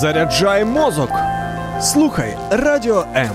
[0.00, 1.10] Заряджай мозок.
[1.80, 3.30] Слухай радіо М.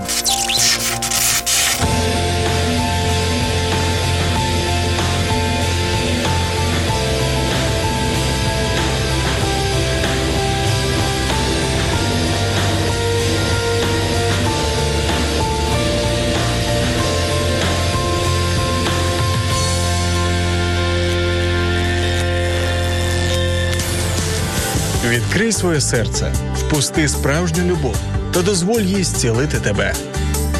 [25.09, 26.33] Відкрий своє серце,
[26.71, 27.95] впусти справжню любов
[28.33, 29.93] та дозволь їй зцілити тебе.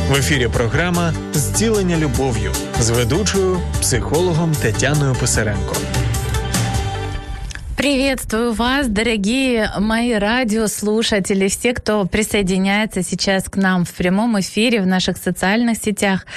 [0.09, 5.75] В ефірі програма Зцілення любов'ю з ведучою психологом Тетяною Писаренко.
[7.77, 14.85] Приветствую вас, дорогие мои радиослушатели, все, кто присоединяется сейчас к нам в прямом эфире в
[14.85, 16.27] наших социальных сетях.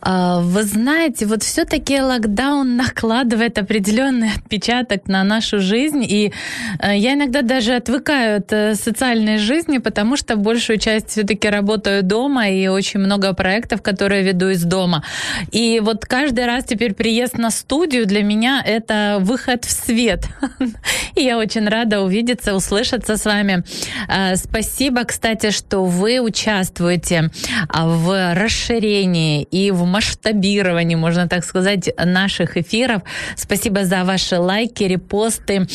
[0.00, 6.32] А, вы знаете, вот все-таки локдаун накладывает определенный отпечаток на нашу жизнь, и
[6.80, 12.02] э, я иногда даже отвыкаю от э, социальной жизни, потому что большую часть все-таки работаю
[12.02, 15.02] дома, и очень много проектов, которые веду из дома.
[15.50, 20.26] И вот каждый раз теперь приезд на студию для меня это выход в свет.
[21.14, 23.64] И я очень рада увидеться, услышаться с вами.
[24.08, 27.30] А, спасибо, кстати, что вы участвуете
[27.68, 33.02] а, в расширении и в масштабировании, можно так сказать, наших эфиров.
[33.36, 35.66] Спасибо за ваши лайки, репосты,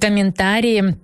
[0.00, 0.96] комментарии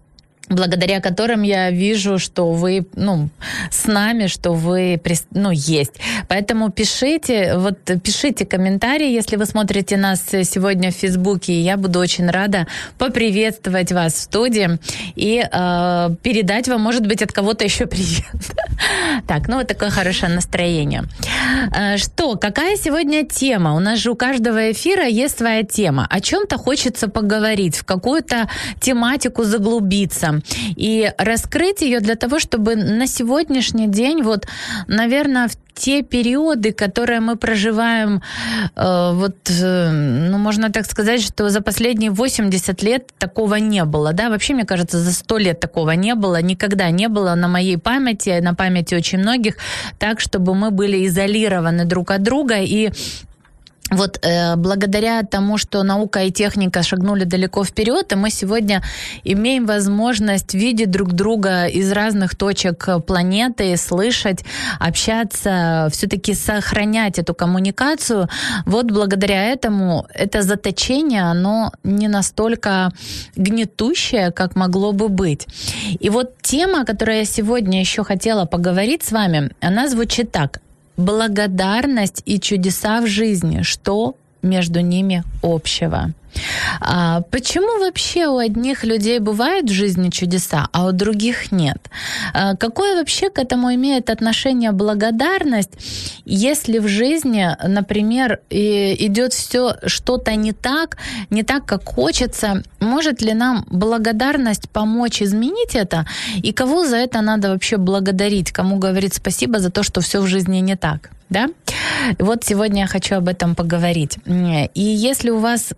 [0.48, 3.28] благодаря которым я вижу, что вы ну,
[3.70, 5.92] с нами, что вы ну, есть.
[6.28, 11.60] Поэтому пишите, вот пишите комментарии, если вы смотрите нас сегодня в Фейсбуке.
[11.60, 12.66] Я буду очень рада
[12.98, 14.78] поприветствовать вас в студии
[15.16, 18.24] и э, передать вам, может быть, от кого-то еще привет.
[19.26, 21.04] Так, ну вот такое хорошее настроение.
[21.74, 23.74] Э, что, какая сегодня тема?
[23.74, 26.06] У нас же у каждого эфира есть своя тема.
[26.08, 28.48] О чем-то хочется поговорить, в какую-то
[28.80, 30.37] тематику заглубиться
[30.76, 34.46] и раскрыть ее для того, чтобы на сегодняшний день, вот,
[34.86, 38.20] наверное, в те периоды, которые мы проживаем,
[38.76, 39.90] э, вот, э,
[40.30, 44.64] ну, можно так сказать, что за последние 80 лет такого не было, да, вообще, мне
[44.64, 48.96] кажется, за 100 лет такого не было, никогда не было на моей памяти, на памяти
[48.96, 49.56] очень многих,
[49.98, 52.90] так, чтобы мы были изолированы друг от друга, и
[53.90, 58.82] вот э, благодаря тому, что наука и техника шагнули далеко вперед, и мы сегодня
[59.24, 64.44] имеем возможность видеть друг друга из разных точек планеты, слышать,
[64.78, 68.28] общаться, все-таки сохранять эту коммуникацию.
[68.66, 72.90] Вот благодаря этому это заточение, оно не настолько
[73.36, 75.46] гнетущее, как могло бы быть.
[75.98, 80.60] И вот тема, о которой я сегодня еще хотела поговорить с вами, она звучит так
[80.98, 86.12] благодарность и чудеса в жизни, что между ними общего.
[86.80, 91.78] А почему вообще у одних людей бывают в жизни чудеса, а у других нет?
[92.32, 95.72] А какое вообще к этому имеет отношение благодарность,
[96.24, 100.98] если в жизни, например, идет все что-то не так,
[101.30, 102.62] не так, как хочется?
[102.80, 106.06] Может ли нам благодарность помочь изменить это?
[106.36, 108.52] И кого за это надо вообще благодарить?
[108.52, 111.10] Кому говорить спасибо за то, что все в жизни не так?
[111.30, 111.48] Да?
[112.18, 114.16] Вот сегодня я хочу об этом поговорить.
[114.26, 115.72] И если у вас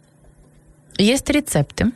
[1.00, 1.92] есть рецепты,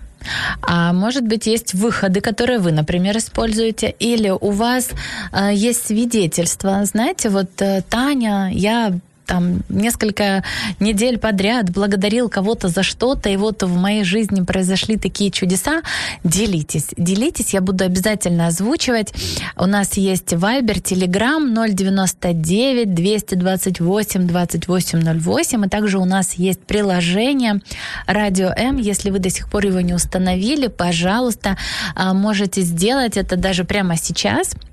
[0.62, 4.90] а может быть, есть выходы, которые вы, например, используете, или у вас
[5.32, 6.84] э, есть свидетельства.
[6.84, 10.44] Знаете, вот э, Таня, я там несколько
[10.80, 15.82] недель подряд благодарил кого-то за что-то, и вот в моей жизни произошли такие чудеса,
[16.22, 16.88] делитесь.
[16.96, 19.12] Делитесь, я буду обязательно озвучивать.
[19.56, 27.60] У нас есть Viber, Telegram 099 228 2808, и также у нас есть приложение
[28.06, 28.76] Радио М.
[28.76, 31.56] Если вы до сих пор его не установили, пожалуйста,
[31.94, 34.54] а, можете сделать это даже прямо сейчас–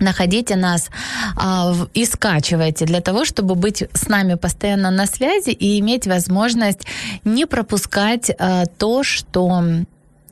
[0.00, 0.90] находите нас
[1.36, 6.86] а, и скачивайте для того, чтобы быть с нами постоянно на связи и иметь возможность
[7.24, 9.62] не пропускать а, то, что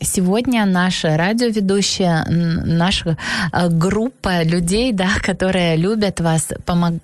[0.01, 3.17] Сегодня наша радиоведущая, наша
[3.51, 6.95] а, группа людей, да, которые любят вас, помог,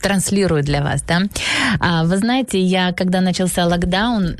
[0.00, 1.22] транслируют для вас, да.
[1.80, 4.36] А, вы знаете, я, когда начался локдаун,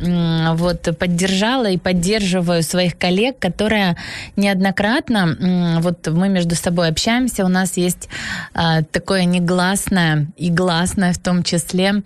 [0.56, 3.96] вот поддержала и поддерживаю своих коллег, которые
[4.36, 8.08] неоднократно, вот мы между собой общаемся, у нас есть
[8.54, 12.02] а, такое негласное и гласное в том числе,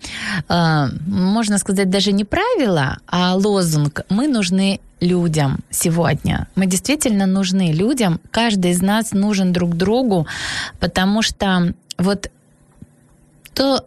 [0.47, 6.47] можно сказать, даже не правило, а лозунг «Мы нужны людям сегодня.
[6.55, 8.19] Мы действительно нужны людям.
[8.31, 10.27] Каждый из нас нужен друг другу,
[10.79, 12.31] потому что вот
[13.53, 13.85] то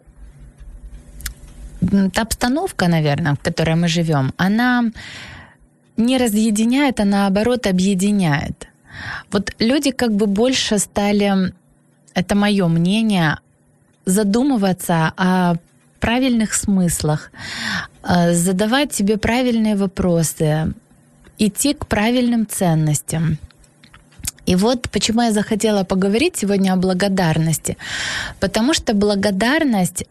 [2.13, 4.91] та обстановка, наверное, в которой мы живем, она
[5.97, 8.67] не разъединяет, а наоборот объединяет.
[9.31, 11.53] Вот люди как бы больше стали,
[12.13, 13.37] это мое мнение,
[14.05, 15.55] задумываться о
[15.99, 17.31] правильных смыслах,
[18.03, 20.73] э, задавать себе правильные вопросы,
[21.37, 23.37] идти к правильным ценностям.
[24.45, 27.77] И вот почему я захотела поговорить сегодня о благодарности.
[28.39, 30.05] Потому что благодарность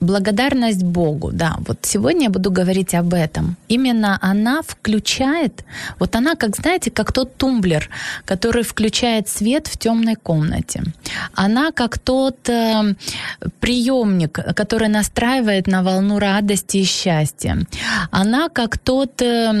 [0.00, 3.56] благодарность Богу, да, вот сегодня я буду говорить об этом.
[3.68, 5.64] Именно она включает,
[5.98, 7.88] вот она, как знаете, как тот тумблер,
[8.24, 10.82] который включает свет в темной комнате.
[11.34, 12.94] Она как тот э,
[13.60, 17.58] приемник, который настраивает на волну радости и счастья.
[18.10, 19.52] Она как тот э,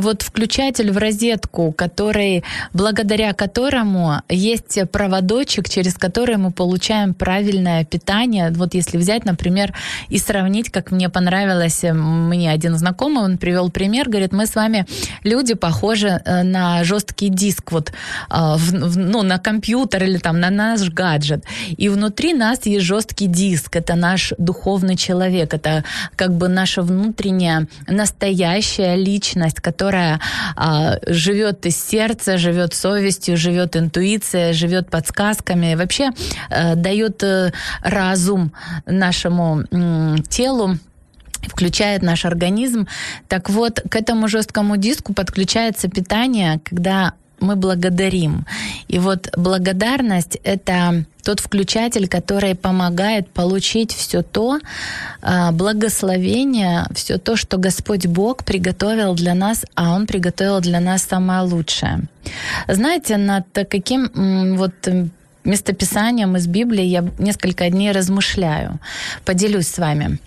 [0.00, 8.50] вот включатель в розетку, который, благодаря которому есть проводочек, через который мы получаем правильное питание.
[8.50, 9.74] Вот если взять, например,
[10.08, 14.54] и сравнить, как мне понравилось, э, мне один знакомый, он привел пример, говорит, мы с
[14.54, 14.86] вами
[15.24, 17.92] люди похожи э, на жесткий диск, вот,
[18.28, 21.44] а, ну, на компьютер или там на наш гаджет.
[21.76, 25.84] И внутри нас есть жесткий диск, это наш духовный человек, это
[26.16, 30.20] как бы наша внутренняя настоящая личность, которая
[30.56, 36.10] а, живет из сердца, живет совестью, живет интуицией, живет подсказками, вообще
[36.74, 37.22] дает
[37.82, 38.52] разум
[38.86, 40.76] нашему телу,
[41.42, 42.86] включает наш организм.
[43.28, 48.46] Так вот, к этому жесткому диску подключается питание, когда мы благодарим.
[48.88, 54.58] И вот благодарность— это тот включатель, который помогает получить все то
[55.22, 61.02] а, благословение, все то, что Господь Бог приготовил для нас, а Он приготовил для нас
[61.02, 62.04] самое лучшее.
[62.66, 64.72] Знаете, над каким вот
[65.44, 68.78] местописанием из Библии я несколько дней размышляю.
[69.24, 70.18] Поделюсь с вами.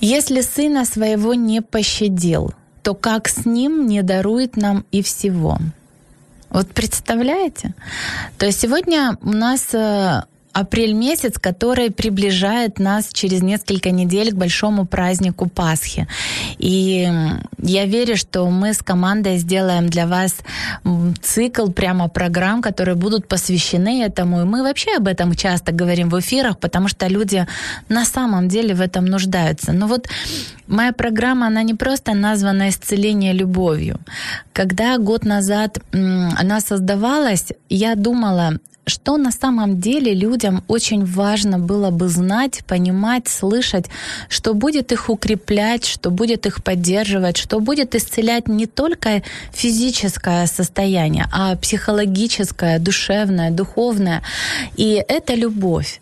[0.00, 5.58] Если сына своего не пощадил, то как с ним не дарует нам и всего?
[6.50, 7.74] Вот представляете?
[8.36, 10.22] То есть сегодня у нас э,
[10.52, 16.06] апрель месяц, который приближает нас через несколько недель к большому празднику Пасхи.
[16.58, 17.08] И
[17.58, 20.36] я верю, что мы с командой сделаем для вас
[21.22, 24.42] цикл прямо программ, которые будут посвящены этому.
[24.42, 27.46] И мы вообще об этом часто говорим в эфирах, потому что люди
[27.88, 29.72] на самом деле в этом нуждаются.
[29.72, 30.08] Но вот
[30.66, 33.98] моя программа, она не просто названа «Исцеление любовью».
[34.52, 40.12] Когда год назад она создавалась, я думала, что на самом деле
[40.42, 43.86] людям очень важно было бы знать, понимать, слышать,
[44.28, 49.22] что будет их укреплять, что будет их поддерживать, что будет исцелять не только
[49.52, 54.22] физическое состояние, а психологическое, душевное, духовное.
[54.76, 56.00] И это любовь.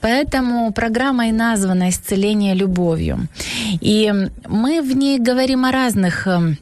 [0.00, 3.28] Поэтому программа и названа «Исцеление любовью».
[3.80, 4.12] И
[4.48, 6.56] мы в ней говорим о разных эм,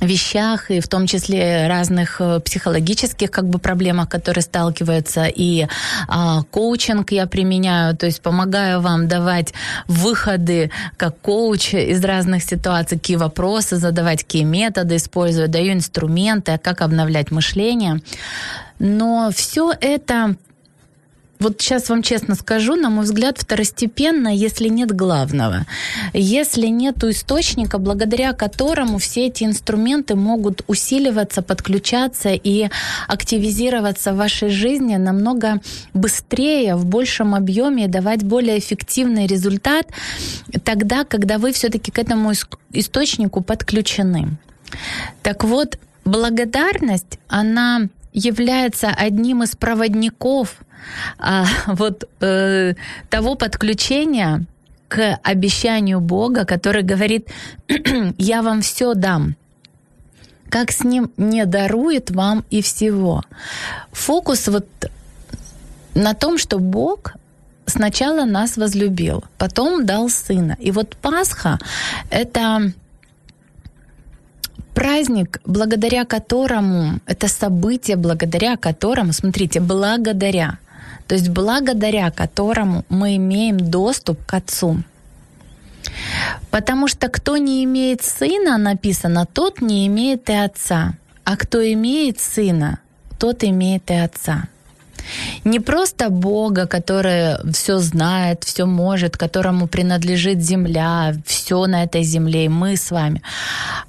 [0.00, 5.66] вещах, и в том числе разных э, психологических как бы проблемах, которые сталкиваются, и
[6.08, 9.52] а, коучинг я применяю, то есть помогаю вам давать
[9.86, 16.80] выходы как коуч из разных ситуаций, какие вопросы задавать, какие методы использую, даю инструменты, как
[16.80, 18.00] обновлять мышление.
[18.78, 20.36] Но все это
[21.40, 25.66] вот сейчас вам честно скажу, на мой взгляд, второстепенно, если нет главного.
[26.12, 32.68] Если нет источника, благодаря которому все эти инструменты могут усиливаться, подключаться и
[33.08, 35.60] активизироваться в вашей жизни намного
[35.94, 39.86] быстрее, в большем объеме и давать более эффективный результат
[40.64, 42.32] тогда, когда вы все-таки к этому
[42.72, 44.36] источнику подключены.
[45.22, 50.56] Так вот, благодарность, она является одним из проводников
[51.18, 52.74] а, вот э,
[53.08, 54.46] того подключения
[54.88, 57.28] к обещанию Бога, который говорит,
[58.18, 59.36] я вам все дам.
[60.48, 63.22] Как с ним не дарует вам и всего.
[63.92, 64.66] Фокус вот
[65.94, 67.14] на том, что Бог
[67.66, 70.56] сначала нас возлюбил, потом дал сына.
[70.58, 71.58] И вот Пасха—
[72.10, 72.72] это
[74.74, 80.58] праздник, благодаря которому, это событие, благодаря которому, смотрите, благодаря—
[81.10, 84.76] то есть благодаря которому мы имеем доступ к Отцу.
[86.52, 90.94] Потому что кто не имеет сына, написано, тот не имеет и отца.
[91.24, 92.78] А кто имеет сына,
[93.18, 94.44] тот имеет и отца.
[95.44, 102.44] Не просто Бога, который все знает, все может, которому принадлежит земля, все на этой земле,
[102.44, 103.22] и мы с вами,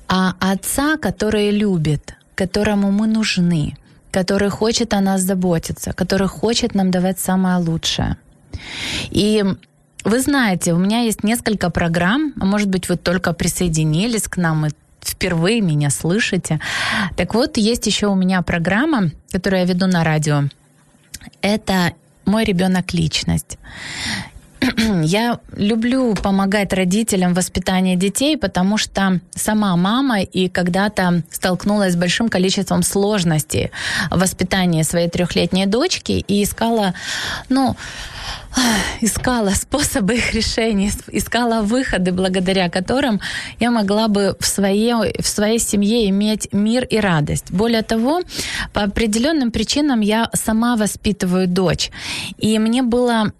[0.07, 3.75] а Отца, который любит, которому мы нужны,
[4.11, 8.15] который хочет о нас заботиться, который хочет нам давать самое лучшее.
[9.09, 9.43] И
[10.03, 14.65] вы знаете, у меня есть несколько программ, а может быть, вы только присоединились к нам,
[14.65, 14.69] и
[15.01, 16.59] впервые меня слышите.
[17.15, 20.43] Так вот, есть еще у меня программа, которую я веду на радио.
[21.41, 21.93] Это
[22.25, 23.57] мой ребенок личность.
[25.03, 31.97] я люблю помогать родителям в воспитании детей, потому что сама мама и когда-то столкнулась с
[31.97, 33.71] большим количеством сложностей
[34.09, 36.93] в воспитании своей трехлетней дочки и искала,
[37.49, 37.75] ну,
[39.01, 43.19] искала способы их решения, искала выходы, благодаря которым
[43.59, 47.51] я могла бы в своей, в своей семье иметь мир и радость.
[47.51, 48.21] Более того,
[48.73, 51.89] по определенным причинам я сама воспитываю дочь.
[52.37, 53.31] И мне было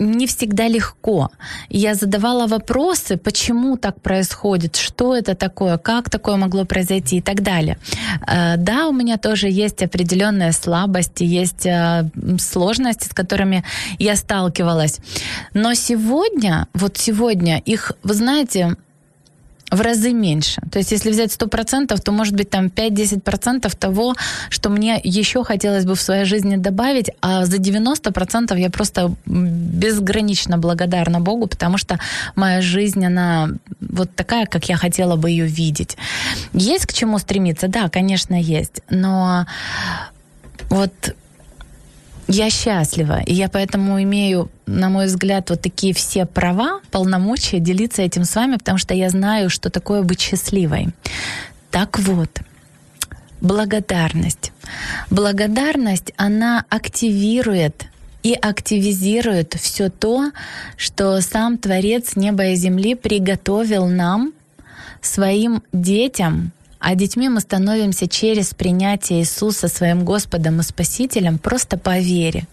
[0.00, 1.30] не всегда легко.
[1.68, 7.42] Я задавала вопросы, почему так происходит, что это такое, как такое могло произойти и так
[7.42, 7.78] далее.
[8.26, 13.62] Э, да, у меня тоже есть определенные слабости, есть э, сложности, с которыми
[13.98, 14.98] я сталкивалась.
[15.54, 18.76] Но сегодня, вот сегодня их, вы знаете,
[19.70, 20.60] в разы меньше.
[20.70, 24.14] То есть если взять 100%, то может быть там 5-10% того,
[24.48, 30.58] что мне еще хотелось бы в своей жизни добавить, а за 90% я просто безгранично
[30.58, 31.98] благодарна Богу, потому что
[32.34, 33.50] моя жизнь, она
[33.80, 35.96] вот такая, как я хотела бы ее видеть.
[36.52, 37.68] Есть к чему стремиться?
[37.68, 38.82] Да, конечно, есть.
[38.90, 39.46] Но
[40.68, 40.92] вот
[42.28, 48.02] я счастлива, и я поэтому имею, на мой взгляд, вот такие все права, полномочия делиться
[48.02, 50.88] этим с вами, потому что я знаю, что такое быть счастливой.
[51.70, 52.30] Так вот,
[53.40, 54.52] благодарность.
[55.10, 57.86] Благодарность, она активирует
[58.22, 60.30] и активизирует все то,
[60.76, 64.32] что сам Творец неба и земли приготовил нам,
[65.00, 71.98] своим детям, а детьми мы становимся через принятие Иисуса своим Господом и Спасителем просто по
[71.98, 72.46] вере.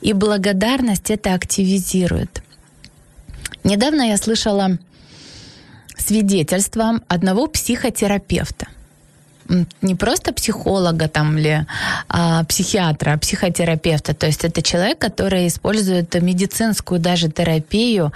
[0.00, 2.42] И благодарность это активизирует.
[3.64, 4.78] Недавно я слышала
[5.96, 8.68] свидетельство одного психотерапевта
[9.82, 11.66] не просто психолога там или
[12.08, 14.14] а, психиатра, а психотерапевта.
[14.14, 18.12] То есть это человек, который использует медицинскую даже терапию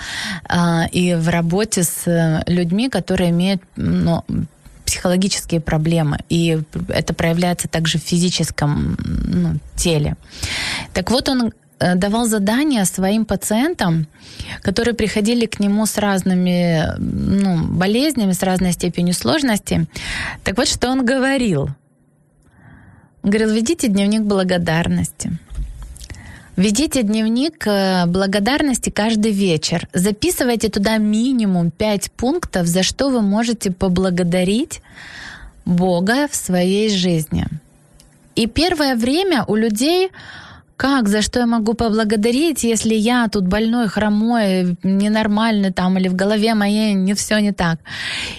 [0.49, 4.25] а, и в работе с людьми, которые имеют ну,
[4.93, 10.17] психологические проблемы, и это проявляется также в физическом ну, теле.
[10.93, 14.07] Так вот, он э, давал задания своим пациентам,
[14.61, 19.87] которые приходили к нему с разными ну, болезнями, с разной степенью сложности.
[20.45, 21.71] Так вот, что он говорил.
[23.23, 25.39] Говорил, ведите дневник благодарности.
[26.57, 29.89] Ведите дневник э, благодарности каждый вечер.
[29.95, 34.83] Записывайте туда минимум 5 пунктов, за что вы можете поблагодарить
[35.65, 37.47] Бога в своей жизни.
[38.35, 40.11] И первое время у людей
[40.83, 46.17] как, за что я могу поблагодарить, если я тут больной, хромой, ненормальный там, или в
[46.17, 47.79] голове моей не все не так.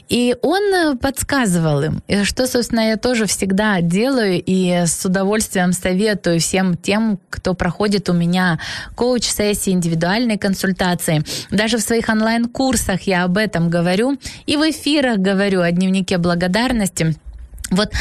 [0.09, 5.71] И он э, подсказывал им, и что, собственно, я тоже всегда делаю и с удовольствием
[5.71, 8.59] советую всем тем, кто проходит у меня
[8.97, 11.23] коуч-сессии, индивидуальные консультации.
[11.49, 17.15] Даже в своих онлайн-курсах я об этом говорю, и в эфирах говорю о дневнике благодарности.
[17.71, 17.93] Вот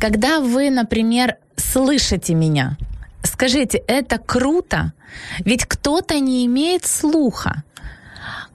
[0.00, 2.76] когда вы, например, слышите меня,
[3.24, 4.92] Скажите, это круто?
[5.44, 7.64] Ведь кто-то не имеет слуха.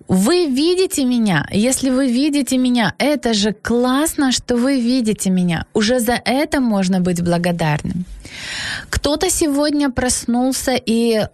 [0.08, 1.46] Вы видите меня.
[1.52, 5.66] Если вы видите меня, это же классно, что вы видите меня.
[5.74, 8.06] Уже за это можно быть благодарным.
[8.90, 11.28] Кто-то сегодня проснулся и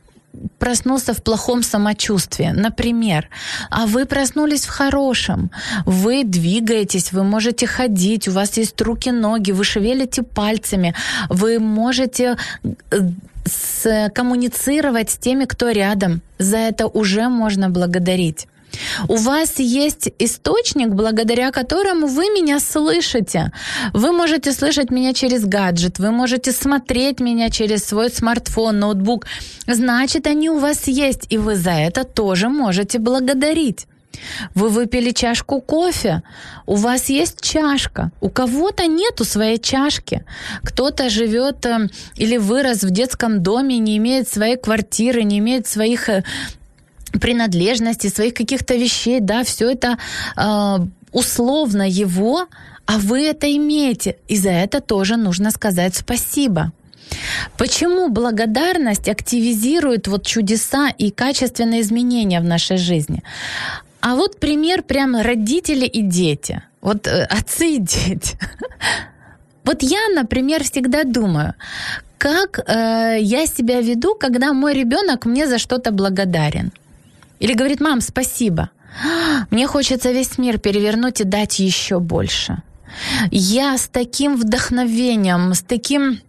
[0.58, 3.30] проснулся в плохом самочувствии, например,
[3.70, 5.51] а вы проснулись в хорошем,
[5.86, 10.94] вы двигаетесь, вы можете ходить, у вас есть руки, ноги, вы шевелите пальцами,
[11.30, 12.38] вы можете
[13.84, 16.22] э, коммуницировать с теми, кто рядом.
[16.39, 18.48] За это уже можно благодарить.
[19.08, 23.51] У вас есть источник, благодаря которому вы меня слышите.
[23.94, 29.25] Вы можете слышать меня через гаджет, вы можете смотреть меня через свой смартфон, ноутбук.
[29.67, 33.88] Значит, они у вас есть, и вы за это тоже можете благодарить.
[34.53, 36.24] Вы выпили чашку кофе,
[36.65, 40.24] у вас есть чашка, у кого-то нету своей чашки.
[40.63, 46.10] Кто-то живет э, или вырос в детском доме, не имеет своей квартиры, не имеет своих
[46.10, 46.24] э,
[47.19, 49.98] принадлежности, своих каких-то вещей, да, все это
[50.38, 50.77] э,
[51.12, 52.48] условно его,
[52.86, 54.17] а вы это имеете.
[54.27, 56.72] И за это тоже нужно сказать спасибо.
[57.57, 63.24] Почему благодарность активизирует вот чудеса и качественные изменения в нашей жизни?
[64.01, 66.62] А вот пример прямо родители и дети.
[66.81, 68.38] Вот э, отцы и дети.
[69.63, 71.55] Вот я, например, всегда думаю,
[72.19, 76.72] как э, я себя веду, когда мой ребенок мне за что-то благодарен.
[77.39, 78.70] Или говорит, мам, спасибо.
[79.50, 82.62] Мне хочется весь мир перевернуть и дать еще больше.
[83.32, 86.20] Я с таким вдохновением, с таким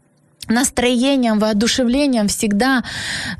[0.48, 2.84] настроением, воодушевлением всегда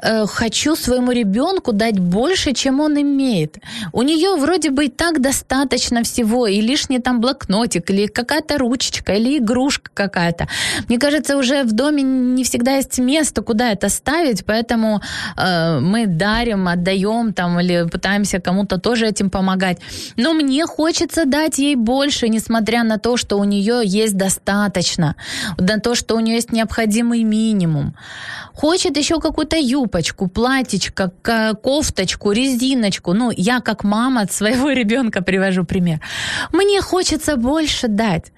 [0.03, 3.59] э, хочу своему ребенку дать больше, чем он имеет.
[3.93, 9.13] У нее вроде бы и так достаточно всего, и лишний там блокнотик, или какая-то ручечка,
[9.13, 10.49] или игрушка какая-то.
[10.89, 15.01] Мне кажется, уже в доме не всегда есть место, куда это ставить, поэтому
[15.37, 19.79] э, мы дарим, отдаем там, или пытаемся кому-то тоже этим помогать.
[20.17, 25.15] Но мне хочется дать ей больше, несмотря на то, что у нее есть достаточно,
[25.59, 27.95] на то, что у нее есть необходимость необходимый минимум.
[28.55, 31.13] Хочет еще какую-то юбочку, платьечко,
[31.63, 33.15] кофточку, резиночку.
[33.15, 36.01] Ну, я как мама от своего ребенка привожу пример.
[36.53, 38.33] Мне хочется больше дать.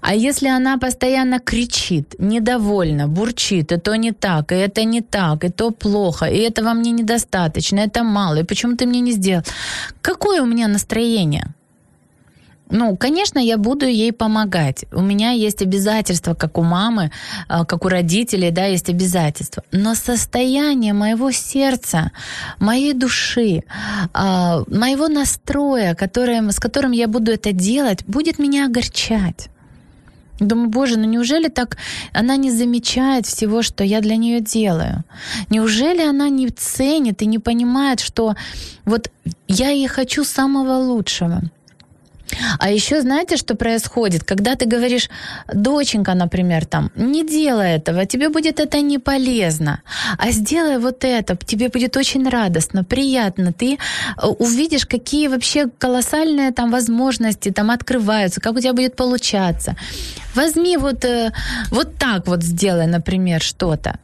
[0.00, 5.44] А если она постоянно кричит, недовольна, бурчит, и то не так, и это не так,
[5.44, 9.42] и то плохо, и этого мне недостаточно, это мало, и почему ты мне не сделал?
[10.00, 11.44] Какое у меня настроение?
[12.72, 14.86] Ну, конечно, я буду ей помогать.
[14.92, 17.10] У меня есть обязательства, как у мамы,
[17.46, 19.62] а, как у родителей, да, есть обязательства.
[19.72, 22.12] Но состояние моего сердца,
[22.58, 23.64] моей души,
[24.14, 29.50] а, моего настроя, которое, с которым я буду это делать, будет меня огорчать.
[30.40, 31.76] Думаю, боже, ну неужели так
[32.14, 35.04] она не замечает всего, что я для нее делаю?
[35.50, 38.34] Неужели она не ценит и не понимает, что
[38.86, 39.10] вот
[39.46, 41.42] я ей хочу самого лучшего?
[42.58, 44.24] А еще знаете, что происходит?
[44.24, 45.10] Когда ты говоришь,
[45.52, 49.82] доченька, например, там, не делай этого, тебе будет это не полезно,
[50.18, 56.52] а сделай вот это, тебе будет очень радостно, приятно, ты э, увидишь, какие вообще колоссальные
[56.52, 59.76] там возможности там открываются, как у тебя будет получаться.
[60.34, 61.32] Возьми вот, э,
[61.70, 63.98] вот так вот сделай, например, что-то.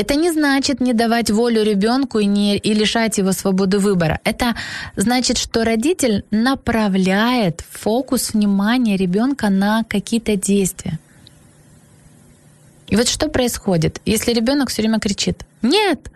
[0.00, 4.18] Это не значит не давать волю ребенку и, не, и лишать его свободы выбора.
[4.24, 4.54] Это
[4.96, 10.98] значит, что родитель направляет фокус внимания ребенка на какие-то действия.
[12.88, 16.10] И вот что происходит, если ребенок все время кричит: Нет,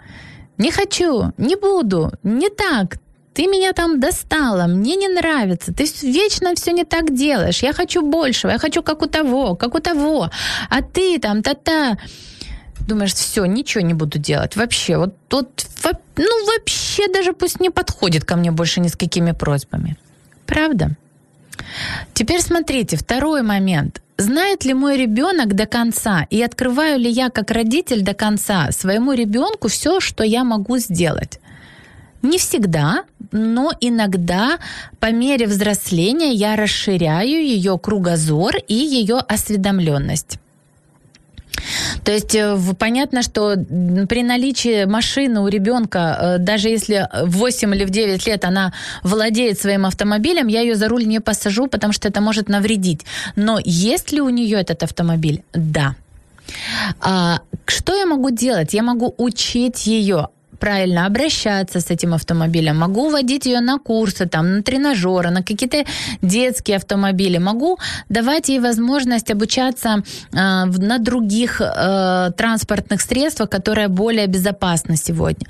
[0.57, 2.97] не хочу, не буду, не так,
[3.35, 8.01] ты меня там достала, мне не нравится, ты вечно все не так делаешь, я хочу
[8.01, 10.31] большего, я хочу как у того, как у того,
[10.71, 11.99] а ты там та-та
[12.87, 14.57] думаешь, все, ничего не буду делать.
[14.57, 15.67] Вообще, вот тут,
[16.17, 19.97] ну, вообще даже пусть не подходит ко мне больше ни с какими просьбами.
[20.47, 20.91] Правда?
[22.13, 24.01] Теперь смотрите, второй момент.
[24.17, 29.13] Знает ли мой ребенок до конца и открываю ли я как родитель до конца своему
[29.13, 31.41] ребенку все, что я могу сделать?
[32.23, 34.59] Не всегда, но иногда
[35.01, 40.39] по мере взросления я расширяю ее кругозор и ее осведомленность.
[42.05, 43.57] То есть э, понятно, что
[44.09, 48.73] при наличии машины у ребенка, э, даже если в 8 или в 9 лет она
[49.03, 53.05] владеет своим автомобилем, я ее за руль не посажу, потому что это может навредить.
[53.37, 55.43] Но есть ли у нее этот автомобиль?
[55.53, 55.95] Да.
[57.01, 58.75] А, что я могу делать?
[58.75, 64.57] Я могу учить ее правильно обращаться с этим автомобилем, могу водить ее на курсы, там,
[64.57, 65.85] на тренажеры, на какие-то
[66.23, 74.27] детские автомобили, могу давать ей возможность обучаться э, на других э, транспортных средствах, которые более
[74.27, 75.47] безопасны сегодня.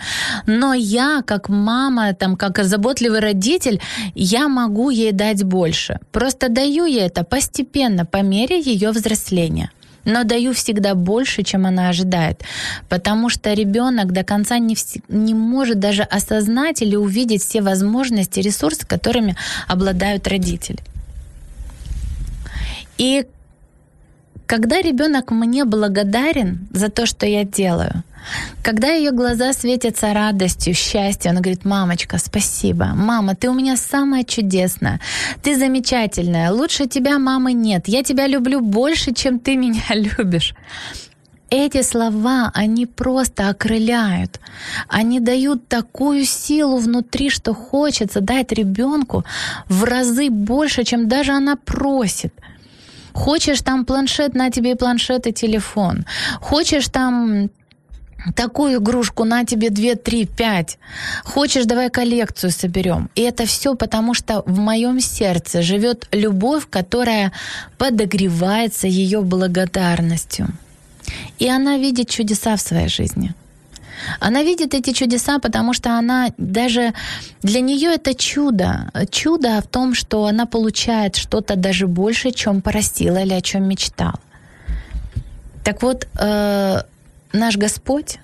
[0.47, 3.81] Но я, как мама, там, как заботливый родитель,
[4.15, 5.99] я могу ей дать больше.
[6.13, 9.71] Просто даю ей это постепенно, по мере ее взросления
[10.05, 12.43] но даю всегда больше, чем она ожидает,
[12.89, 18.41] потому что ребенок до конца не, вс- не может даже осознать или увидеть все возможности,
[18.41, 19.37] ресурсы, которыми
[19.67, 20.79] обладают родители.
[22.99, 23.27] И
[24.47, 28.05] когда ребенок мне благодарен за то, что я делаю,
[28.63, 32.87] когда ее глаза светятся радостью, счастьем, она говорит, мамочка, спасибо.
[32.95, 35.01] Мама, ты у меня самая чудесная.
[35.43, 36.51] Ты замечательная.
[36.51, 37.89] Лучше тебя, мамы, нет.
[37.89, 39.85] Я тебя люблю больше, чем ты меня
[40.19, 40.55] любишь.
[41.51, 44.41] Эти слова, они просто окрыляют.
[44.89, 49.25] Они дают такую силу внутри, что хочется дать ребенку
[49.69, 52.35] в разы больше, чем даже она просит.
[53.13, 56.05] Хочешь там планшет, на тебе планшет, и телефон.
[56.41, 57.51] Хочешь там
[58.35, 60.79] такую игрушку на тебе 2, 3, 5.
[61.25, 63.11] Хочешь, давай коллекцию соберем.
[63.15, 67.33] И это все потому, что в моем сердце живет любовь, которая
[67.79, 70.49] подогревается ее благодарностью.
[71.39, 73.35] И она видит чудеса в своей жизни.
[74.21, 76.93] Она видит эти чудеса, потому что она даже
[77.43, 78.91] для нее это чудо.
[79.11, 84.15] Чудо в том, что она получает что-то даже больше, чем просила или о чем мечтал.
[85.65, 86.83] Так вот, э,
[87.35, 88.19] наш Господь,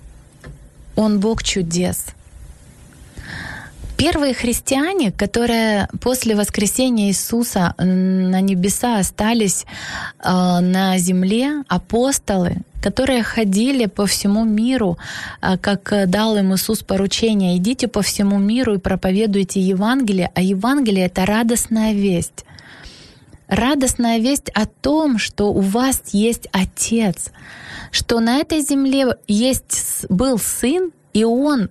[0.95, 2.07] Он Бог чудес.
[3.97, 9.65] Первые христиане, которые после воскресения Иисуса на небеса остались
[10.23, 14.97] э, на земле, апостолы, которые ходили по всему миру,
[15.41, 21.05] э, как дал им Иисус поручение, идите по всему миру и проповедуйте Евангелие, а Евангелие—
[21.07, 22.43] это радостная весть.
[23.47, 27.29] Радостная весть о том, что у вас есть Отец,
[27.91, 31.69] что на этой земле есть, был Сын, и он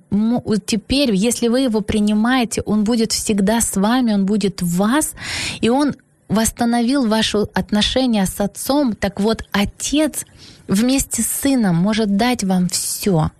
[0.66, 5.12] теперь, если вы его принимаете, он будет всегда с вами, он будет в вас,
[5.60, 5.96] и он
[6.28, 8.94] восстановил ваши отношения с отцом.
[8.94, 10.26] Так вот, отец
[10.68, 13.30] вместе с сыном может дать вам все.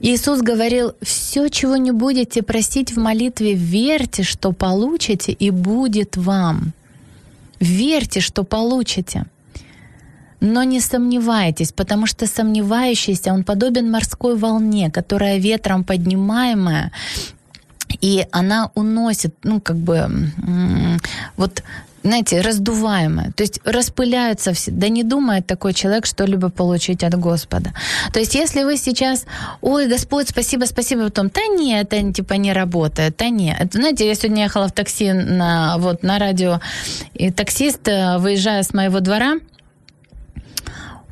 [0.00, 6.74] Иисус говорил, все, чего не будете просить в молитве, верьте, что получите, и будет вам.
[7.58, 9.24] Верьте, что получите.
[10.40, 16.92] Но не сомневайтесь, потому что сомневающийся, он подобен морской волне, которая ветром поднимаемая,
[18.00, 20.30] и она уносит, ну, как бы,
[21.36, 21.62] вот
[22.04, 24.70] знаете, раздуваемое, то есть распыляются все.
[24.70, 27.72] Да не думает такой человек что-либо получить от Господа.
[28.12, 29.24] То есть если вы сейчас,
[29.62, 33.72] ой, Господь, спасибо, спасибо, потом, да нет, это типа не работает, да нет.
[33.72, 36.60] Знаете, я сегодня ехала в такси на, вот, на радио,
[37.14, 39.36] и таксист, э, выезжая с моего двора,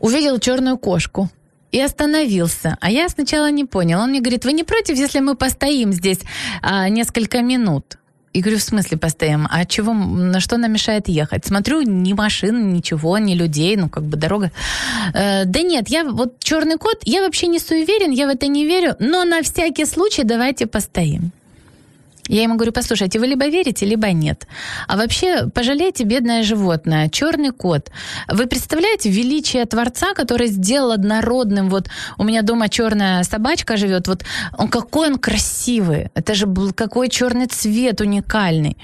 [0.03, 1.31] увидел черную кошку
[1.71, 2.77] и остановился.
[2.81, 4.01] А я сначала не понял.
[4.01, 6.19] Он мне говорит, вы не против, если мы постоим здесь
[6.61, 7.99] а, несколько минут?
[8.35, 9.47] И говорю, в смысле постоим?
[9.51, 11.45] А чего, на что нам мешает ехать?
[11.47, 14.51] Смотрю, ни машин, ничего, ни людей, ну, как бы дорога.
[15.13, 18.65] Э, да нет, я вот черный кот, я вообще не суеверен, я в это не
[18.65, 21.33] верю, но на всякий случай давайте постоим.
[22.29, 24.47] Я ему говорю, послушайте, вы либо верите, либо нет.
[24.87, 27.91] А вообще, пожалейте бедное животное, черный кот.
[28.29, 34.25] Вы представляете величие Творца, который сделал однородным, вот у меня дома черная собачка живет, вот
[34.57, 38.77] он какой он красивый, это же был какой черный цвет уникальный.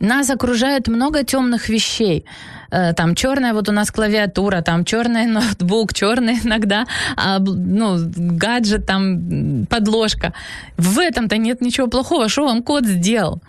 [0.00, 2.24] Нас окружает много темных вещей.
[2.70, 8.86] Э, там черная вот у нас клавиатура, там черный ноутбук, черный иногда, а, ну, гаджет,
[8.86, 10.32] там подложка.
[10.76, 13.40] В этом-то нет ничего плохого, что вам код сделал.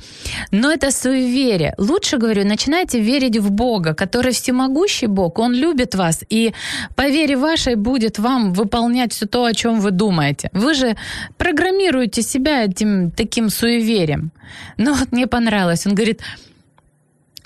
[0.51, 1.73] Но это суеверие.
[1.77, 6.53] Лучше, говорю, начинайте верить в Бога, который всемогущий Бог, Он любит вас, и
[6.95, 10.49] по вере вашей будет вам выполнять все то, о чем вы думаете.
[10.53, 10.95] Вы же
[11.37, 14.31] программируете себя этим таким суеверием.
[14.77, 15.85] Но вот мне понравилось.
[15.85, 16.21] Он говорит,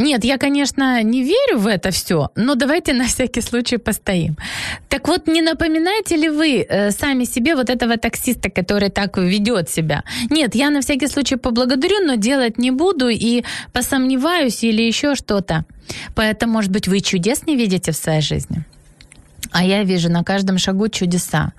[0.02, 4.36] нет, я, конечно, не верю в это все, но давайте на всякий случай постоим.
[4.90, 9.70] Так вот, не напоминаете ли вы э, сами себе вот этого таксиста, который так ведет
[9.70, 10.04] себя?
[10.30, 15.66] Нет, я на всякий случай поблагодарю, но делать не буду и посомневаюсь или еще что-то.
[16.16, 18.64] Поэтому, может быть, вы чудес не видите в своей жизни?
[19.52, 21.54] А я вижу на каждом шагу чудеса.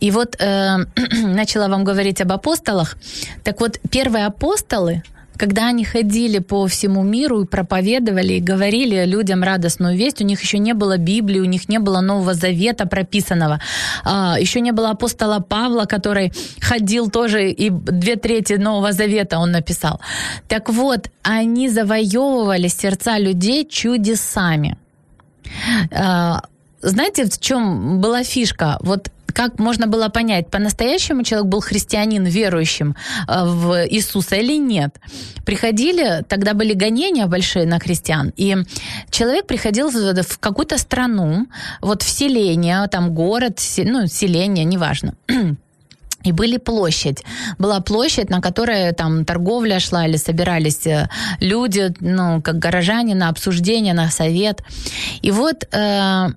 [0.00, 0.76] И вот э,
[1.24, 2.96] начала вам говорить об апостолах.
[3.44, 5.02] Так вот, первые апостолы,
[5.38, 10.42] когда они ходили по всему миру и проповедовали, и говорили людям радостную весть, у них
[10.42, 13.60] еще не было Библии, у них не было Нового Завета прописанного,
[14.04, 19.50] а, еще не было апостола Павла, который ходил тоже, и две трети Нового Завета он
[19.52, 20.00] написал.
[20.48, 24.76] Так вот, они завоевывали сердца людей чудесами.
[25.92, 26.42] А,
[26.82, 28.78] знаете, в чем была фишка?
[28.80, 32.96] Вот как можно было понять, по-настоящему человек был христианин, верующим
[33.28, 34.98] э, в Иисуса или нет.
[35.44, 38.56] Приходили, тогда были гонения большие на христиан, и
[39.10, 41.46] человек приходил в какую-то страну,
[41.82, 45.12] вот в селение, там город, ну, селение, неважно.
[46.24, 47.22] И были площадь.
[47.58, 51.08] Была площадь, на которой там торговля шла или собирались э,
[51.40, 54.62] люди, ну, как горожане на обсуждение, на совет.
[55.22, 56.28] И вот э,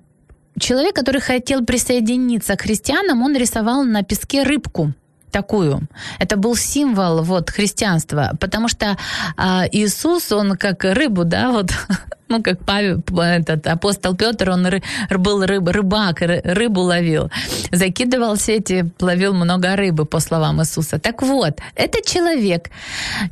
[0.60, 4.92] человек, который хотел присоединиться к христианам, он рисовал на песке рыбку
[5.30, 5.80] такую.
[6.18, 8.96] Это был символ вот христианства, потому что
[9.36, 11.70] а, Иисус, он как рыбу, да, вот,
[12.28, 17.30] ну как Павел, этот апостол Петр, он ры, был рыб, рыбак, рыбу ловил,
[17.72, 20.98] закидывал сети, ловил много рыбы, по словам Иисуса.
[20.98, 22.70] Так вот, этот человек,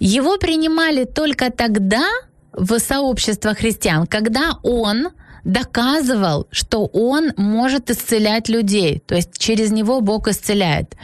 [0.01, 2.05] его принимали только тогда
[2.53, 5.09] в сообщество христиан, когда он
[5.45, 10.95] доказывал, что он может исцелять людей, то есть через него Бог исцеляет.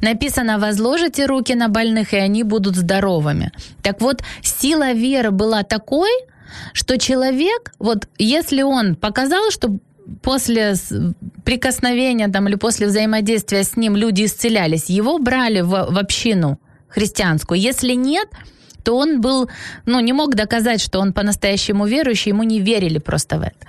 [0.00, 3.52] Написано, возложите руки на больных, и они будут здоровыми.
[3.82, 6.10] Так вот, сила веры была такой,
[6.72, 9.78] что человек, вот если он показал, что
[10.22, 10.74] после
[11.44, 17.60] прикосновения там, или после взаимодействия с ним люди исцелялись, его брали в, в общину христианскую.
[17.60, 18.28] Если нет,
[18.82, 19.48] то он был,
[19.86, 23.66] ну, не мог доказать, что он по-настоящему верующий, ему не верили просто в это.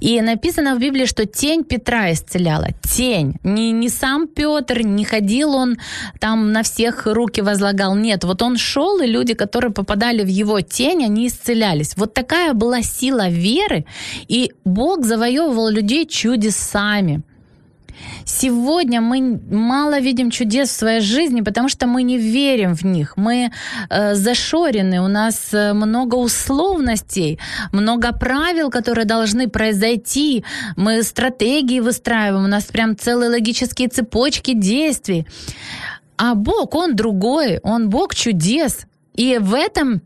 [0.00, 2.68] И написано в Библии, что тень Петра исцеляла.
[2.82, 3.36] Тень.
[3.44, 5.76] Не, не сам Петр, не ходил он
[6.20, 7.94] там на всех руки возлагал.
[7.94, 11.96] Нет, вот он шел, и люди, которые попадали в его тень, они исцелялись.
[11.96, 13.84] Вот такая была сила веры,
[14.28, 17.22] и Бог завоевывал людей чудесами.
[18.24, 23.16] Сегодня мы мало видим чудес в своей жизни, потому что мы не верим в них.
[23.16, 23.50] Мы
[23.90, 27.38] э, зашорены, у нас э, много условностей,
[27.72, 30.44] много правил, которые должны произойти.
[30.76, 35.26] Мы стратегии выстраиваем, у нас прям целые логические цепочки действий.
[36.16, 38.86] А Бог, Он другой, Он Бог чудес.
[39.14, 40.02] И в этом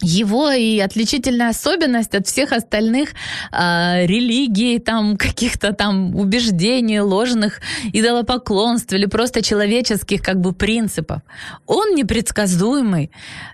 [0.00, 3.10] его и отличительная особенность от всех остальных
[3.52, 7.60] э, религий, там каких-то там убеждений ложных,
[7.92, 11.20] идолопоклонств или просто человеческих как бы принципов.
[11.66, 13.10] Он непредсказуемый.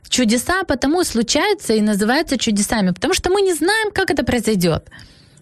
[0.08, 4.90] Чудеса потому случаются и называются чудесами, потому что мы не знаем, как это произойдет.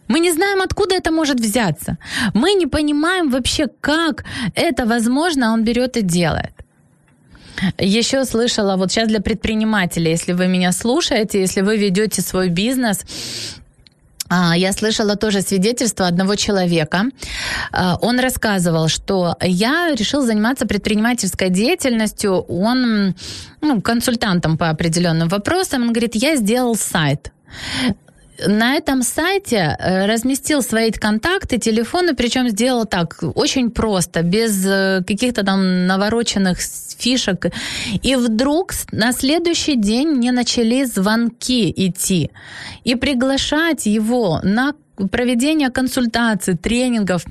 [0.09, 1.97] Мы не знаем, откуда это может взяться.
[2.35, 6.62] Мы не понимаем вообще, как это возможно, а он берет и делает.
[7.79, 13.05] Еще слышала, вот сейчас для предпринимателей, если вы меня слушаете, если вы ведете свой бизнес,
[14.29, 17.05] а, я слышала тоже свидетельство одного человека.
[17.71, 22.41] А, он рассказывал, что я решил заниматься предпринимательской деятельностью.
[22.49, 23.15] Он
[23.61, 25.83] ну, консультантом по определенным вопросам.
[25.83, 27.33] Он говорит, я сделал сайт
[28.47, 35.03] на этом сайте э, разместил свои контакты, телефоны, причем сделал так, очень просто, без э,
[35.07, 36.59] каких-то там навороченных
[36.99, 37.47] фишек.
[38.03, 42.31] И вдруг на следующий день мне начали звонки идти.
[42.85, 44.75] И приглашать его на
[45.11, 47.25] проведение консультаций, тренингов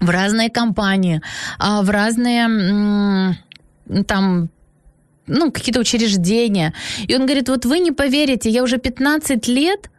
[0.00, 1.20] в разные компании,
[1.58, 3.36] а в разные
[4.06, 4.48] там
[5.26, 6.74] ну, какие-то учреждения.
[7.06, 9.90] И он говорит, вот вы не поверите, я уже 15 лет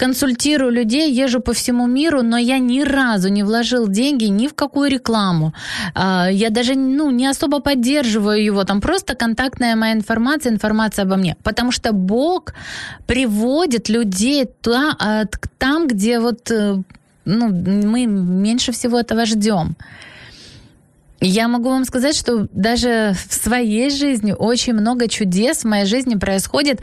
[0.00, 4.54] консультирую людей, езжу по всему миру, но я ни разу не вложил деньги ни в
[4.54, 5.52] какую рекламу.
[5.94, 11.16] А, я даже ну, не особо поддерживаю его, там просто контактная моя информация, информация обо
[11.16, 11.36] мне.
[11.42, 12.54] Потому что Бог
[13.06, 15.26] приводит людей туда,
[15.58, 16.82] там, где вот э,
[17.26, 17.48] ну,
[17.90, 19.76] мы меньше всего этого ждем.
[21.22, 26.14] Я могу вам сказать, что даже в своей жизни очень много чудес в моей жизни
[26.14, 26.80] происходит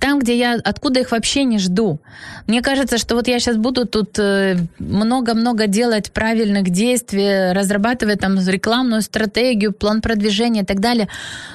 [0.00, 2.00] там, где я, откуда их вообще не жду.
[2.48, 8.38] Мне кажется, что вот я сейчас буду тут э, много-много делать правильных действий, разрабатывать там
[8.38, 11.08] рекламную стратегию, план продвижения и так далее.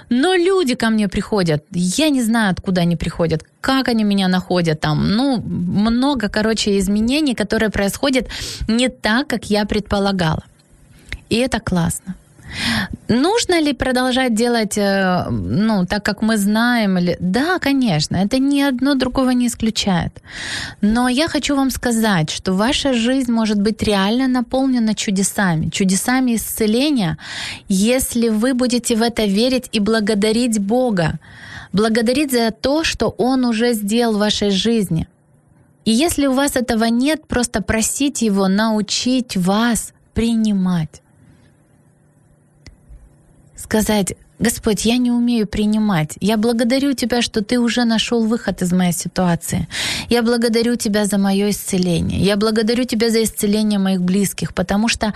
[0.10, 1.66] Но люди ко мне приходят.
[1.72, 5.12] Я не знаю, откуда они приходят, как они меня находят там.
[5.12, 8.30] Ну, много, короче, изменений, которые происходят
[8.70, 10.44] не так, как я предполагала.
[11.30, 12.16] И это классно.
[13.08, 16.98] Нужно ли продолжать делать, э, ну, так как мы знаем?
[16.98, 17.18] Или...
[17.20, 20.22] Да, конечно, это ни одно другого не исключает.
[20.82, 27.18] Но я хочу вам сказать, что ваша жизнь может быть реально наполнена чудесами, чудесами исцеления,
[27.68, 31.20] если вы будете в это верить и благодарить Бога,
[31.74, 35.08] благодарить за то, что Он уже сделал в вашей жизни.
[35.84, 41.02] И если у вас этого нет, просто просить Его научить вас принимать
[43.72, 46.18] сказать, Господь, я не умею принимать.
[46.20, 49.68] Я благодарю Тебя, что Ты уже нашел выход из моей ситуации.
[50.10, 52.20] Я благодарю Тебя за мое исцеление.
[52.20, 55.14] Я благодарю Тебя за исцеление моих близких, потому что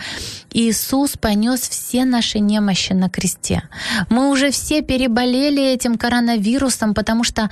[0.53, 3.61] Иисус понес все наши немощи на кресте.
[4.09, 7.49] Мы уже все переболели этим коронавирусом, потому что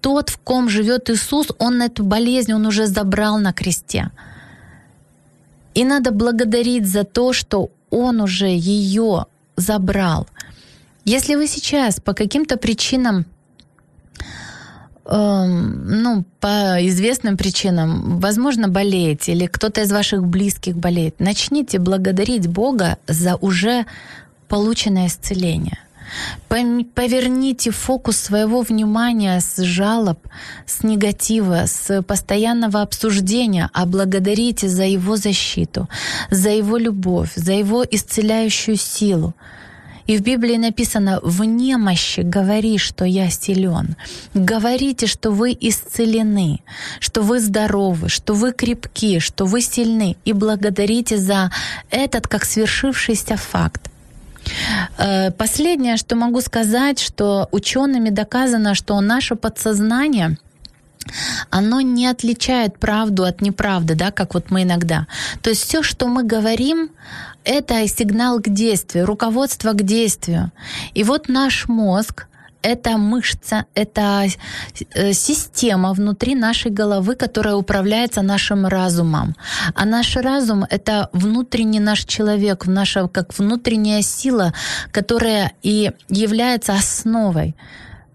[0.00, 4.10] тот, в ком живет Иисус, Он эту болезнь, Он уже забрал на кресте.
[5.74, 9.26] И надо благодарить за то, что Он уже ее
[9.56, 10.26] забрал.
[11.04, 13.26] Если вы сейчас по каким-то причинам
[15.04, 22.46] эм, ну, по известным причинам, возможно, болеете или кто-то из ваших близких болеет, начните благодарить
[22.46, 23.86] Бога за уже
[24.48, 25.78] полученное исцеление.
[26.48, 30.18] Поверните фокус своего внимания с жалоб,
[30.66, 35.88] с негатива, с постоянного обсуждения, а благодарите за его защиту,
[36.30, 39.34] за его любовь, за его исцеляющую силу.
[40.06, 43.96] И в Библии написано «в немощи говори, что я силен».
[44.34, 46.60] Говорите, что вы исцелены,
[47.00, 50.16] что вы здоровы, что вы крепки, что вы сильны.
[50.24, 51.50] И благодарите за
[51.90, 53.90] этот как свершившийся факт.
[54.98, 60.36] Э, последнее, что могу сказать, что учеными доказано, что наше подсознание
[61.50, 65.06] оно не отличает правду от неправды, да, как вот мы иногда.
[65.42, 66.90] То есть все, что мы говорим,
[67.44, 70.52] это сигнал к действию, руководство к действию.
[70.94, 72.26] И вот наш мозг
[72.62, 74.26] это мышца, это
[74.94, 79.34] э, система внутри нашей головы, которая управляется нашим разумом.
[79.74, 84.54] А наш разум— это внутренний наш человек, наша как внутренняя сила,
[84.92, 87.54] которая и является основой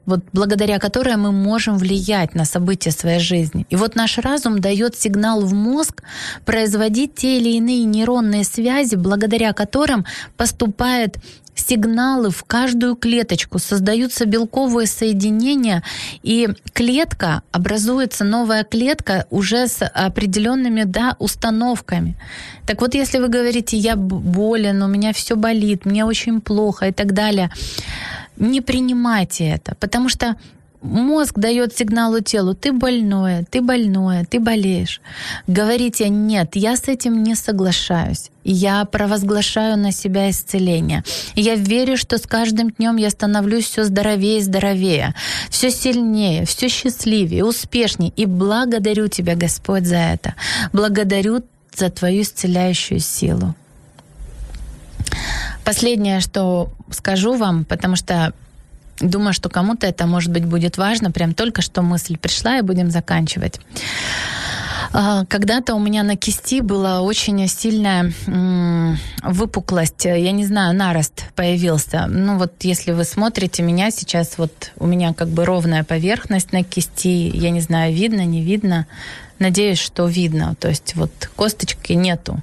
[0.08, 3.68] вот благодаря которой мы можем влиять на события своей жизни.
[3.70, 6.02] И вот наш разум дает сигнал в мозг
[6.46, 10.06] производить те или иные нейронные связи, благодаря которым
[10.38, 11.18] поступает
[11.60, 15.84] сигналы в каждую клеточку, создаются белковые соединения,
[16.24, 22.16] и клетка, образуется новая клетка уже с определенными да, установками.
[22.66, 26.92] Так вот, если вы говорите, я болен, у меня все болит, мне очень плохо и
[26.92, 27.50] так далее,
[28.38, 30.36] не принимайте это, потому что
[30.82, 35.02] мозг дает сигналу телу, ты больное, ты больное, ты болеешь.
[35.48, 38.30] Говорите, нет, я с этим не соглашаюсь.
[38.44, 41.04] Я провозглашаю на себя исцеление.
[41.36, 45.14] Я верю, что с каждым днем я становлюсь все здоровее и здоровее,
[45.50, 48.14] все сильнее, все счастливее, успешнее.
[48.16, 50.36] И благодарю тебя, Господь, за это.
[50.72, 51.44] Благодарю
[51.76, 53.54] за твою исцеляющую силу.
[55.64, 58.34] Последнее, что скажу вам, потому что
[59.00, 61.12] думаю, что кому-то это, может быть, будет важно.
[61.12, 63.60] Прям только что мысль пришла, и будем заканчивать.
[64.94, 68.12] А, когда-то у меня на кисти была очень сильная
[69.24, 72.06] выпуклость, я не знаю, нарост появился.
[72.08, 76.64] Ну вот если вы смотрите меня сейчас, вот у меня как бы ровная поверхность на
[76.64, 78.88] кисти, я не знаю, видно, не видно.
[79.40, 80.56] Надеюсь, что видно.
[80.60, 82.42] То есть вот косточки нету.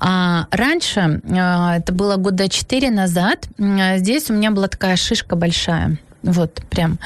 [0.00, 5.98] А раньше, а, это было года четыре назад, здесь у меня была такая шишка большая.
[6.22, 6.98] Вот, прям.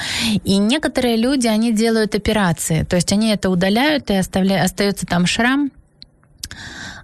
[0.43, 2.83] И некоторые люди, они делают операции.
[2.83, 5.71] То есть они это удаляют, и оставляют, остается там шрам.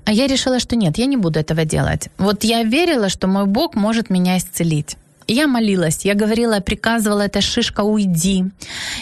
[0.06, 2.10] А я решила, что нет, я не буду этого делать.
[2.18, 4.98] Вот я верила, что мой Бог может меня исцелить.
[5.28, 8.46] Я молилась, я говорила, приказывала, эта шишка, уйди,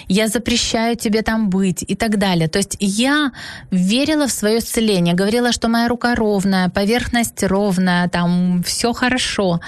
[0.07, 2.47] я запрещаю тебе там быть и так далее.
[2.47, 3.31] То есть я
[3.71, 9.59] верила в свое исцеление, говорила, что моя рука ровная, поверхность ровная, там все хорошо.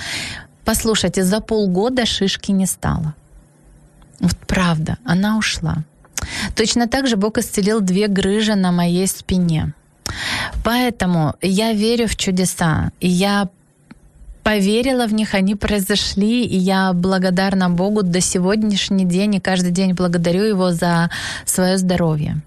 [0.66, 3.14] Послушайте, за полгода шишки не стало.
[4.20, 5.84] Вот правда, она ушла.
[6.56, 9.74] Точно так же Бог исцелил две грыжи на моей спине.
[10.64, 13.50] Поэтому я верю в чудеса, и я
[14.44, 19.94] поверила в них, они произошли, и я благодарна Богу до сегодняшний день, и каждый день
[19.94, 21.10] благодарю Его за
[21.46, 22.42] свое здоровье.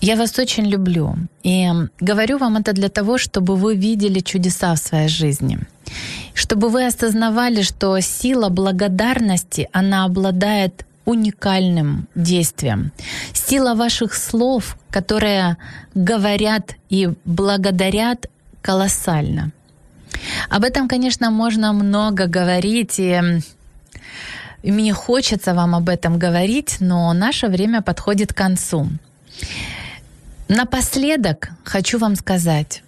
[0.00, 1.16] Я вас очень люблю.
[1.42, 1.68] И
[2.00, 5.58] говорю вам это для того, чтобы вы видели чудеса в своей жизни.
[6.34, 12.92] Чтобы вы осознавали, что сила благодарности, она обладает уникальным действием.
[13.32, 15.56] Сила ваших слов, которые
[15.94, 18.26] говорят и благодарят,
[18.60, 19.52] колоссальна.
[20.48, 23.20] Об этом, конечно, можно много говорить, и
[24.62, 28.88] мне хочется вам об этом говорить, но наше время подходит к концу.
[30.48, 32.82] Напоследок хочу вам сказать,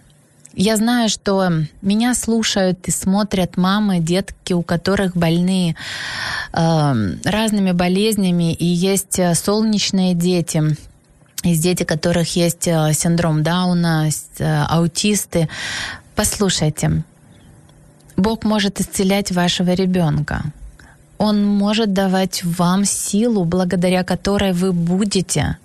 [0.54, 1.50] я знаю, что
[1.82, 5.76] меня слушают и смотрят мамы, детки, у которых больны
[6.52, 6.92] э,
[7.24, 10.76] разными болезнями, и есть э, солнечные дети,
[11.44, 15.48] есть дети, у которых есть э, синдром Дауна, э, аутисты.
[16.16, 17.04] Послушайте,
[18.18, 20.42] Бог может исцелять вашего ребенка.
[21.18, 25.56] Он может давать вам силу, благодаря которой вы будете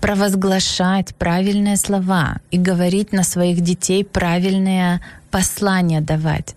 [0.00, 6.56] провозглашать правильные слова и говорить на своих детей правильные послания давать.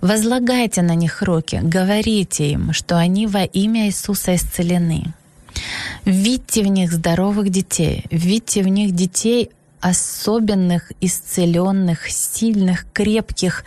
[0.00, 5.14] Возлагайте на них руки, говорите им, что они во имя Иисуса исцелены.
[6.04, 9.50] Видьте в них здоровых детей, видьте в них детей
[9.82, 13.64] особенных, исцеленных, сильных, крепких,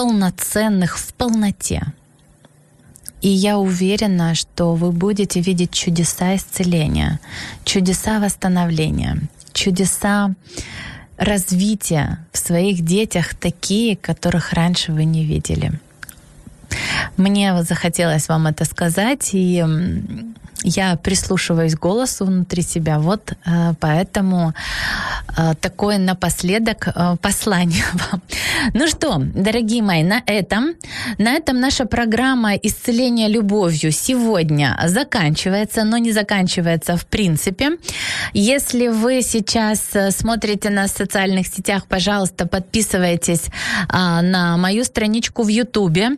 [0.00, 1.82] полноценных в полноте.
[3.20, 7.20] И я уверена, что вы будете видеть чудеса исцеления,
[7.66, 9.18] чудеса восстановления,
[9.52, 10.34] чудеса
[11.18, 15.78] развития в своих детях такие, которых раньше вы не видели.
[17.16, 19.64] Мне захотелось вам это сказать, и
[20.62, 22.98] я прислушиваюсь к голосу внутри себя.
[22.98, 24.52] Вот э, поэтому
[25.36, 28.22] э, такое напоследок э, послание вам.
[28.74, 30.74] Ну что, дорогие мои, на этом,
[31.18, 37.78] на этом наша программа исцеления любовью сегодня заканчивается, но не заканчивается в принципе.
[38.34, 43.46] Если вы сейчас смотрите нас в социальных сетях, пожалуйста, подписывайтесь
[43.90, 46.10] на мою страничку в Ютубе.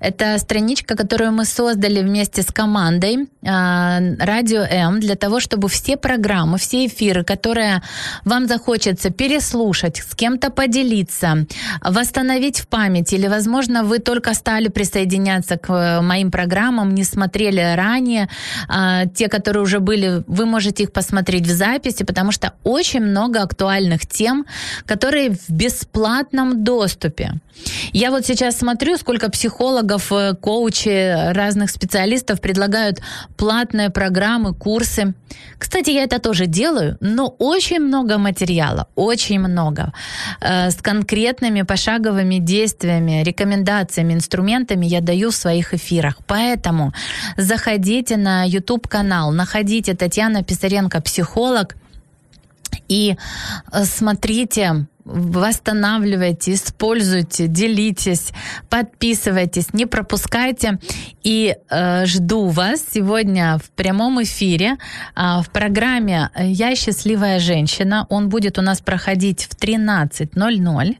[0.00, 5.96] Это страничка, которую мы создали вместе с командой а, Радио М для того, чтобы все
[5.96, 7.82] программы, все эфиры, которые
[8.24, 11.46] вам захочется переслушать, с кем-то поделиться,
[11.82, 17.74] восстановить в памяти, или, возможно, вы только стали присоединяться к э, моим программам, не смотрели
[17.76, 18.28] ранее,
[18.68, 23.42] а, те, которые уже были, вы можете их посмотреть в записи, потому что очень много
[23.42, 24.46] актуальных тем,
[24.86, 27.34] которые в бесплатном доступе.
[27.92, 33.00] Я вот сейчас смотрю, сколько психологов, э, коучей, разных специалистов предлагают
[33.36, 35.14] платные программы, курсы.
[35.58, 39.92] Кстати, я это тоже делаю, но очень много материала, очень много.
[40.40, 46.18] Э, с конкретными пошаговыми действиями, рекомендациями, инструментами я даю в своих эфирах.
[46.26, 46.92] Поэтому
[47.36, 51.76] заходите на YouTube-канал, находите Татьяна Писаренко, психолог,
[52.88, 53.16] и
[53.72, 58.32] э, смотрите, восстанавливайте, используйте, делитесь,
[58.68, 60.78] подписывайтесь, не пропускайте.
[61.22, 64.76] И э, жду вас сегодня в прямом эфире
[65.16, 68.06] э, в программе «Я счастливая женщина».
[68.08, 70.96] Он будет у нас проходить в 13.00.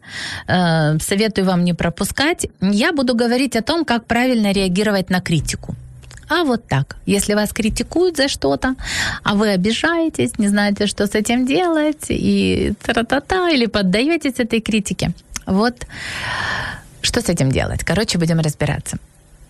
[0.47, 2.47] Э, советую вам не пропускать.
[2.61, 5.75] Я буду говорить о том, как правильно реагировать на критику
[6.31, 6.97] а вот так.
[7.07, 8.77] Если вас критикуют за что-то,
[9.25, 15.13] а вы обижаетесь, не знаете, что с этим делать, и тра-та-та, или поддаетесь этой критике,
[15.47, 15.87] вот
[17.03, 17.85] что с этим делать?
[17.85, 18.99] Короче, будем разбираться.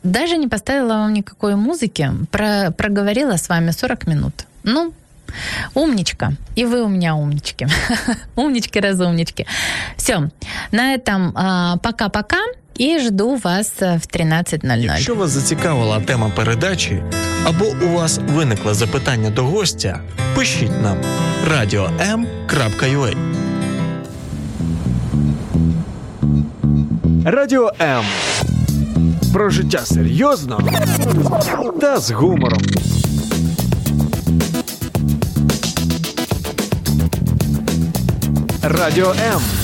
[0.03, 4.47] Даже не поставила вам никакой музыки, про, проговорила с вами 40 минут.
[4.63, 4.95] Ну,
[5.75, 6.33] Умничка.
[6.57, 7.67] И вы у меня умнички.
[8.37, 9.47] Умнички-разумнички.
[9.97, 10.31] Все.
[10.73, 12.39] На этом а, пока-пока.
[12.79, 14.77] І жду вас е, в 13.00.
[14.77, 17.03] Якщо вас зацікавила тема передачі
[17.45, 20.01] або у вас виникло запитання до гостя,
[20.35, 20.97] пишіть нам
[21.51, 23.17] radio.m.ua
[27.25, 28.05] Радіо М.
[29.33, 30.61] Про життя серйозно
[31.81, 32.63] та з гумором.
[38.63, 39.60] Радіо М.